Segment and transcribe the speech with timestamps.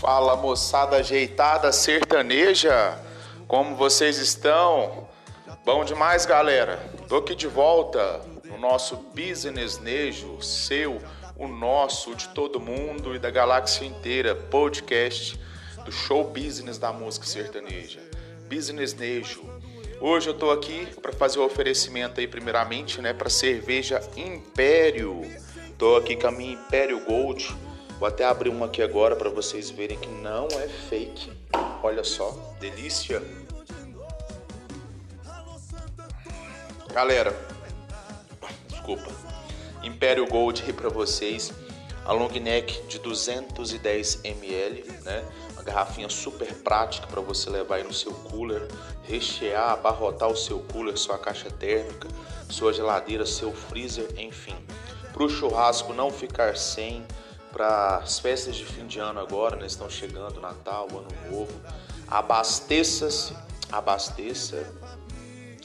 [0.00, 2.96] Fala moçada ajeitada sertaneja,
[3.48, 5.08] como vocês estão?
[5.64, 6.78] Bom demais, galera.
[7.08, 11.02] Tô aqui de volta no nosso Business Nejo, seu,
[11.36, 15.36] o nosso, de todo mundo e da galáxia inteira, podcast
[15.84, 17.98] do show business da música sertaneja.
[18.48, 19.42] Business Nejo.
[20.00, 25.22] Hoje eu tô aqui para fazer o oferecimento aí primeiramente, né, para cerveja Império.
[25.76, 27.52] Tô aqui com a minha Império Gold
[27.98, 31.32] Vou até abrir uma aqui agora para vocês verem que não é fake.
[31.82, 33.20] Olha só, delícia.
[36.92, 37.36] Galera,
[38.68, 39.10] desculpa.
[39.82, 41.52] Império Gold aí para vocês.
[42.04, 45.24] A long neck de 210 ml, né?
[45.52, 48.66] Uma garrafinha super prática para você levar aí no seu cooler,
[49.02, 52.08] rechear, abarrotar o seu cooler, sua caixa térmica,
[52.48, 54.56] sua geladeira, seu freezer, enfim.
[55.12, 57.04] Para o churrasco não ficar sem,
[57.52, 59.66] para as festas de fim de ano agora, né?
[59.66, 61.60] Estão chegando Natal, Ano Novo.
[62.06, 63.34] Abasteça-se,
[63.70, 64.74] abasteça,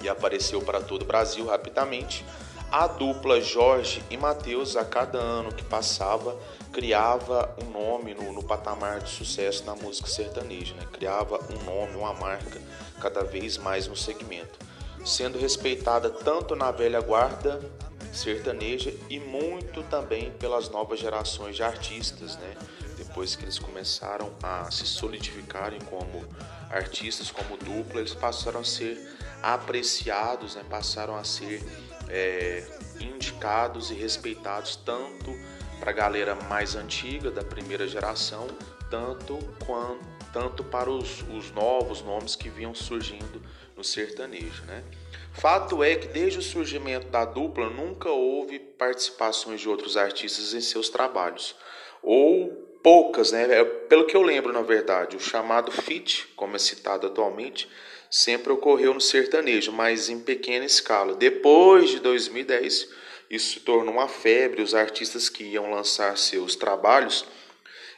[0.02, 2.24] e apareceu para todo o Brasil rapidamente,
[2.72, 6.38] a dupla Jorge e Matheus, a cada ano que passava,
[6.72, 10.86] criava um nome no, no, patamar de sucesso na música sertaneja, né?
[10.92, 12.62] criava um nome, uma marca
[13.02, 14.60] cada vez mais no segmento,
[15.04, 17.60] sendo respeitada tanto na velha guarda
[18.14, 22.56] sertaneja e muito também pelas novas gerações de artistas, né?
[22.98, 26.24] depois que eles começaram a se solidificarem como
[26.70, 30.64] artistas, como dupla, eles passaram a ser apreciados, né?
[30.70, 31.64] passaram a ser
[32.10, 32.64] é,
[33.00, 35.32] indicados e respeitados tanto
[35.80, 38.48] para a galera mais antiga da primeira geração,
[38.90, 43.42] tanto quanto tanto para os, os novos nomes que vinham surgindo
[43.76, 44.84] no sertanejo, né?
[45.34, 50.62] Fato é que desde o surgimento da dupla nunca houve participações de outros artistas em
[50.62, 51.56] seus trabalhos,
[52.02, 53.60] ou poucas, né?
[53.60, 57.68] É, pelo que eu lembro, na verdade, o chamado feat, como é citado atualmente,
[58.10, 61.14] sempre ocorreu no sertanejo, mas em pequena escala.
[61.14, 62.90] Depois de 2010,
[63.30, 64.62] isso se tornou uma febre.
[64.62, 67.26] Os artistas que iam lançar seus trabalhos,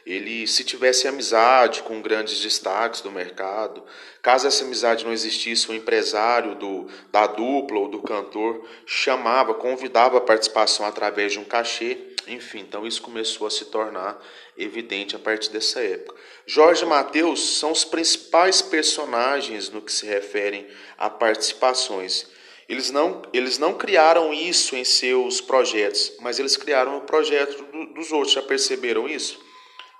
[0.04, 3.82] ele se tivesse amizade com grandes destaques do mercado,
[4.20, 10.18] caso essa amizade não existisse, o empresário do, da dupla ou do cantor chamava, convidava
[10.18, 14.22] a participação através de um cachê enfim, então isso começou a se tornar
[14.56, 16.14] evidente a partir dessa época.
[16.46, 22.26] Jorge e Mateus são os principais personagens no que se referem a participações.
[22.68, 27.94] Eles não, eles não criaram isso em seus projetos, mas eles criaram o projeto do,
[27.94, 28.32] dos outros.
[28.32, 29.40] Já perceberam isso?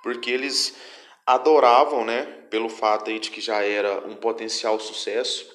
[0.03, 0.75] Porque eles
[1.25, 5.51] adoravam, né, pelo fato aí de que já era um potencial sucesso.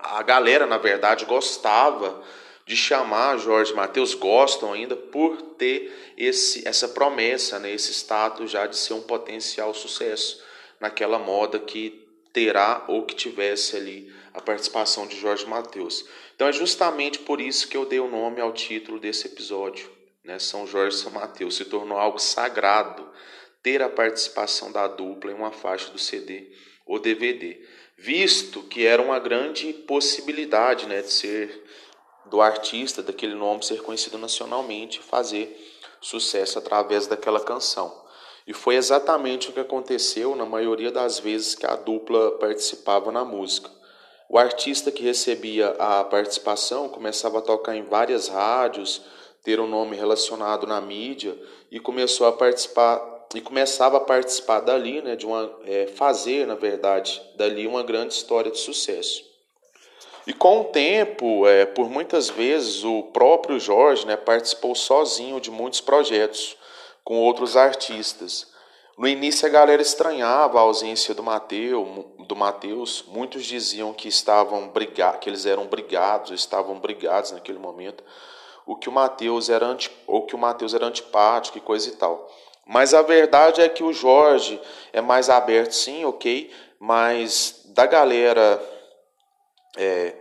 [0.00, 2.22] A galera, na verdade, gostava
[2.66, 8.66] de chamar Jorge Mateus, gostam ainda por ter esse, essa promessa, né, esse status já
[8.66, 10.42] de ser um potencial sucesso
[10.80, 16.04] naquela moda que terá ou que tivesse ali a participação de Jorge Mateus.
[16.34, 19.90] Então é justamente por isso que eu dei o nome ao título desse episódio,
[20.24, 20.38] né?
[20.38, 23.08] São Jorge e São Mateus se tornou algo sagrado
[23.62, 26.50] ter a participação da dupla em uma faixa do CD
[26.84, 27.60] ou DVD,
[27.96, 31.64] visto que era uma grande possibilidade, né, de ser
[32.26, 35.56] do artista, daquele nome ser conhecido nacionalmente, fazer
[36.00, 38.02] sucesso através daquela canção.
[38.46, 43.24] E foi exatamente o que aconteceu na maioria das vezes que a dupla participava na
[43.24, 43.70] música.
[44.28, 49.02] O artista que recebia a participação começava a tocar em várias rádios,
[49.42, 51.36] ter um nome relacionado na mídia
[51.70, 56.54] e começou a participar e começava a participar dali, né, de uma é, fazer na
[56.54, 59.24] verdade dali uma grande história de sucesso.
[60.26, 65.50] E com o tempo, é, por muitas vezes, o próprio Jorge né, participou sozinho de
[65.50, 66.56] muitos projetos
[67.02, 68.46] com outros artistas.
[68.96, 71.88] No início a galera estranhava a ausência do Mateus,
[72.28, 73.04] do Mateus.
[73.08, 78.04] Muitos diziam que estavam brigados, que eles eram brigados, estavam brigados naquele momento,
[78.72, 81.92] o que o Mateus era anti, ou que o Mateus era antipático e coisa e
[81.92, 82.28] tal.
[82.66, 84.58] Mas a verdade é que o Jorge
[84.92, 88.62] é mais aberto, sim, ok, mas da galera
[89.76, 90.14] é,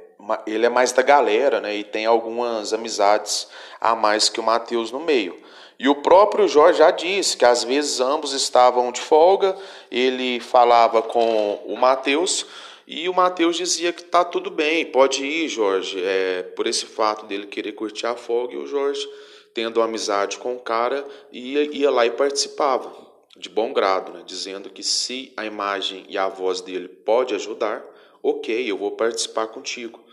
[0.46, 1.76] ele é mais da galera, né?
[1.76, 3.48] E tem algumas amizades
[3.80, 5.42] a mais que o Mateus no meio.
[5.80, 9.56] E o próprio Jorge já disse que às vezes ambos estavam de folga,
[9.90, 12.46] ele falava com o Mateus
[12.94, 16.04] e o Mateus dizia que tá tudo bem, pode ir, Jorge.
[16.04, 19.08] É, por esse fato dele querer curtir a folga, e o Jorge,
[19.54, 22.94] tendo amizade com o cara, ia, ia lá e participava,
[23.38, 24.24] de bom grado, né?
[24.26, 27.82] dizendo que se a imagem e a voz dele pode ajudar,
[28.22, 30.04] ok, eu vou participar contigo.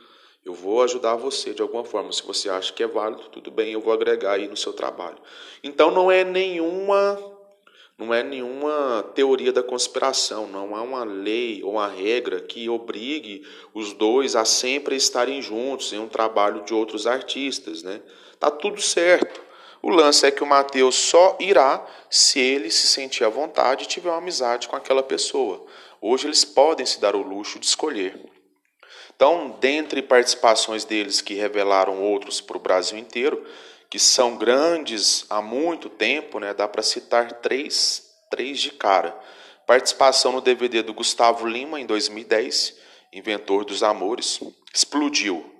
[0.45, 2.13] Eu vou ajudar você de alguma forma.
[2.13, 5.19] Se você acha que é válido, tudo bem, eu vou agregar aí no seu trabalho.
[5.65, 7.38] Então não é nenhuma
[7.99, 13.45] não é nenhuma teoria da conspiração, não há uma lei ou uma regra que obrigue
[13.75, 18.00] os dois a sempre estarem juntos em um trabalho de outros artistas, né?
[18.39, 19.43] Tá tudo certo.
[19.83, 23.89] O lance é que o Mateus só irá se ele se sentir à vontade e
[23.89, 25.67] tiver uma amizade com aquela pessoa.
[26.00, 28.19] Hoje eles podem se dar o luxo de escolher.
[29.15, 33.45] Então, dentre participações deles que revelaram outros para o Brasil inteiro,
[33.90, 39.19] que são grandes há muito tempo, né, dá para citar três, três de cara.
[39.67, 42.76] Participação no DVD do Gustavo Lima em 2010,
[43.12, 44.40] Inventor dos Amores,
[44.73, 45.55] explodiu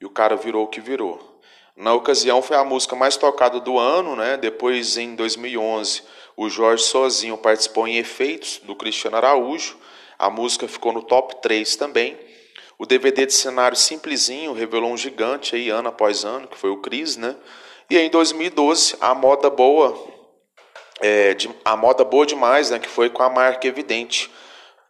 [0.00, 1.40] e o cara virou o que virou.
[1.76, 4.36] Na ocasião foi a música mais tocada do ano, né?
[4.36, 6.02] Depois em 2011
[6.36, 9.76] o Jorge sozinho participou em Efeitos do Cristiano Araújo.
[10.18, 12.18] A música ficou no top 3 também.
[12.78, 16.76] O DVD de cenário simplesinho revelou um gigante aí ano após ano, que foi o
[16.76, 17.34] Cris, né?
[17.90, 19.96] E em 2012, a moda boa,
[21.00, 22.78] é, de, a moda boa demais, né?
[22.78, 24.30] Que foi com a marca Evidente,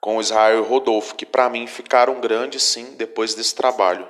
[0.00, 4.06] com o Israel e Rodolfo, que para mim ficaram grandes sim depois desse trabalho.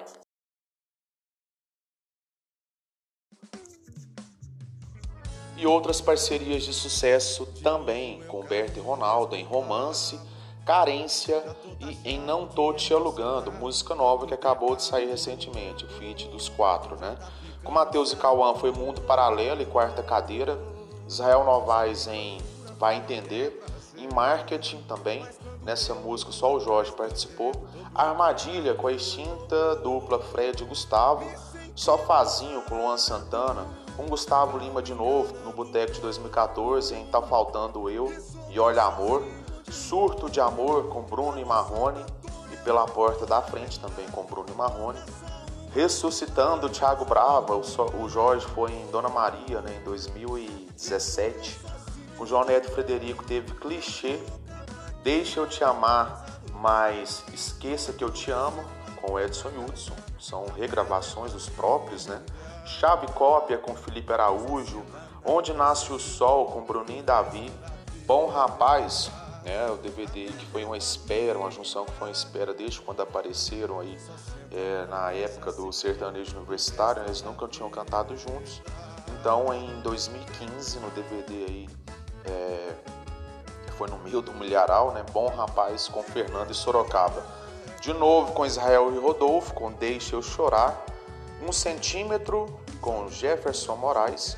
[5.59, 10.19] E outras parcerias de sucesso também, com Berto e Ronaldo em Romance
[10.69, 11.43] Carência
[11.81, 16.29] e Em Não Tô Te Alugando, música nova que acabou de sair recentemente, o feat
[16.29, 17.17] dos quatro, né?
[17.65, 20.59] Com Matheus e Cauã foi Mundo Paralelo e Quarta Cadeira,
[21.09, 22.37] Israel Novaes em
[22.79, 23.65] Vai Entender,
[23.97, 25.27] em Marketing também,
[25.65, 27.51] nessa música só o Jorge participou,
[27.95, 31.25] Armadilha com a extinta dupla Fred e Gustavo,
[31.75, 33.67] Sofazinho com Luan Santana,
[33.97, 38.13] com Gustavo Lima de novo no Boteco de 2014 em Tá Faltando Eu.
[38.51, 39.23] E Olha Amor,
[39.71, 42.05] Surto de Amor com Bruno e Marrone
[42.53, 44.99] e Pela Porta da Frente também com Bruno e Marrone.
[45.75, 51.61] Ressuscitando Thiago Brava, o Jorge foi em Dona Maria né, em 2017.
[52.19, 54.19] O João Neto Frederico teve Clichê,
[55.03, 56.25] Deixa Eu Te Amar,
[56.55, 58.65] mas Esqueça Que Eu Te Amo,
[59.01, 59.95] com Edson Hudson.
[60.19, 62.21] São regravações dos próprios, né?
[62.65, 64.83] Chave Cópia com Felipe Araújo,
[65.25, 67.53] Onde Nasce o Sol com Bruninho e Davi,
[68.07, 69.11] Bom Rapaz
[69.49, 69.71] né?
[69.71, 73.81] O DVD que foi uma espera, uma junção que foi uma espera desde quando apareceram
[73.81, 73.99] aí
[74.53, 77.09] é, na época do sertanejo universitário, né?
[77.09, 78.61] eles nunca tinham cantado juntos.
[79.19, 81.69] Então, em 2015, no DVD aí,
[82.27, 82.75] é,
[83.73, 85.03] foi no meio do milharal, né?
[85.13, 87.25] Bom Rapaz com Fernando e Sorocaba.
[87.81, 90.85] De novo com Israel e Rodolfo, com Deixa Eu Chorar.
[91.43, 92.47] Um centímetro
[92.81, 94.37] com Jefferson Moraes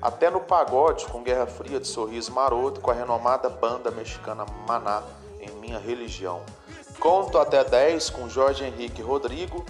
[0.00, 5.02] até no pagode com Guerra Fria de Sorriso Maroto com a renomada banda mexicana Maná
[5.40, 6.42] em Minha Religião.
[7.00, 9.64] Conto até 10 com Jorge Henrique Rodrigo,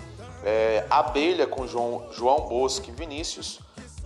[0.45, 3.61] é, Abelha com João, João Bosque Vinícius,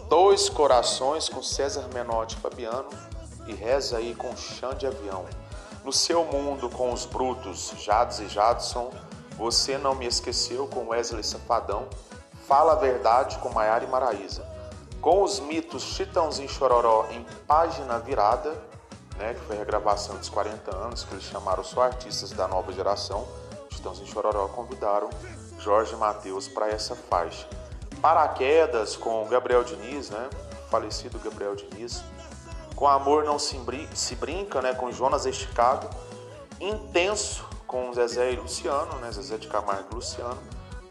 [0.08, 2.88] Dois Corações com César Menotti Fabiano
[3.46, 5.24] e Reza aí com Chão de Avião.
[5.84, 8.90] No seu mundo com os brutos Jades e Jadson,
[9.36, 11.88] Você Não Me Esqueceu com Wesley Safadão,
[12.46, 14.51] Fala a Verdade com Maiara e Maraísa
[15.02, 18.52] com os mitos Chitãozinho Chororó em página virada,
[19.16, 22.72] né, que foi a regravação dos 40 anos, que eles chamaram só artistas da nova
[22.72, 23.26] geração.
[23.72, 25.10] Chitãozinho Chororó convidaram
[25.58, 27.48] Jorge Mateus para essa faixa.
[28.00, 30.30] Paraquedas com Gabriel Diniz, né,
[30.70, 32.04] falecido Gabriel Diniz.
[32.76, 33.58] Com Amor Não Se,
[33.94, 35.90] se Brinca, né, com Jonas Esticado.
[36.60, 40.38] Intenso com Zezé e Luciano, né, Zezé de Camargo e Luciano.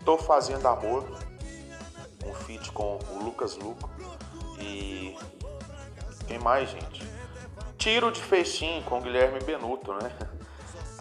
[0.03, 1.05] Tô Fazendo Amor,
[2.25, 3.90] um feat com o Lucas Luco
[4.61, 5.17] e
[6.27, 7.03] quem mais, gente?
[7.77, 10.11] Tiro de Festim com Guilherme Benuto, né?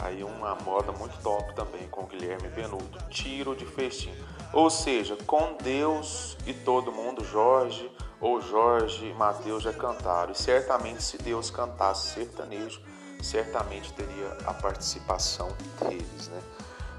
[0.02, 4.14] Aí uma moda muito top também com Guilherme Benuto, tiro de festim.
[4.50, 10.33] Ou seja, com Deus e todo mundo, Jorge ou Jorge e Mateus já cantaram.
[10.33, 12.81] E certamente se Deus cantasse sertanejo,
[13.23, 16.40] certamente teria a participação deles, né?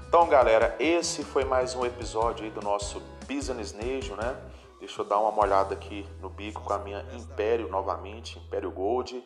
[0.08, 4.36] Então, galera, esse foi mais um episódio aí do nosso Business Nejo, né?
[4.82, 9.24] Deixa eu dar uma olhada aqui no bico com a minha Império novamente, Império Gold.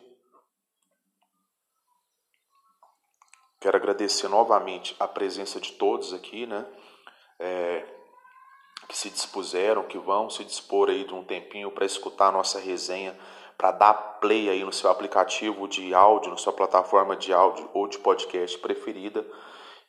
[3.59, 6.63] Quero agradecer novamente a presença de todos aqui, né?
[7.39, 7.83] É,
[8.87, 12.59] que se dispuseram, que vão se dispor aí de um tempinho para escutar a nossa
[12.59, 13.17] resenha,
[13.57, 17.87] para dar play aí no seu aplicativo de áudio, na sua plataforma de áudio ou
[17.87, 19.25] de podcast preferida,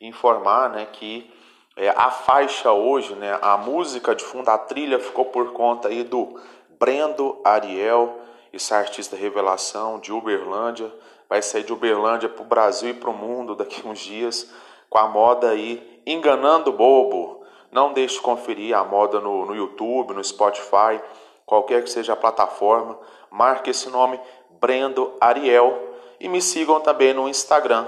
[0.00, 1.30] informar, né, que
[1.78, 6.02] é, a faixa hoje, né, a música de fundo, a trilha ficou por conta aí
[6.02, 6.34] do
[6.78, 8.18] Brendo Ariel,
[8.52, 10.92] esse artista revelação de Uberlândia,
[11.28, 14.50] vai sair de Uberlândia para o Brasil e para o mundo daqui uns dias
[14.90, 17.44] com a moda aí Enganando Bobo.
[17.70, 21.00] Não deixe de conferir a moda no, no YouTube, no Spotify,
[21.46, 22.98] qualquer que seja a plataforma.
[23.30, 24.18] Marque esse nome,
[24.60, 25.78] Brendo Ariel.
[26.18, 27.86] E me sigam também no Instagram,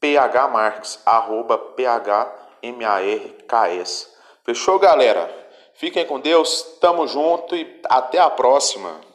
[0.00, 1.56] phmarks, arroba
[2.62, 4.10] phmarks.
[4.44, 5.30] Fechou, galera?
[5.74, 9.07] Fiquem com Deus, tamo junto e até a próxima.